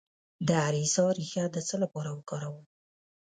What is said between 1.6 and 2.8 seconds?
څه لپاره وکاروم؟